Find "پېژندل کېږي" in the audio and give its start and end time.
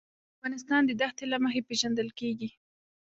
1.67-2.49